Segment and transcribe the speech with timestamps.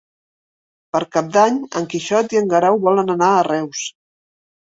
[0.95, 3.85] Per Cap d'Any en Quixot i en Guerau volen anar a Reus.